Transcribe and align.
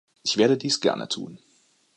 Ich 0.23 0.37
werde 0.37 0.57
dies 0.57 0.81
gerne 0.81 1.07
tun. 1.07 1.37